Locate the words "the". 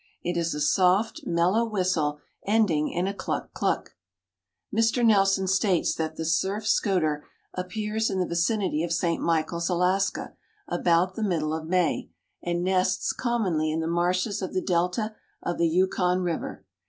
6.15-6.25, 8.17-8.25, 11.13-11.21, 13.79-13.85, 14.55-14.61, 15.59-15.67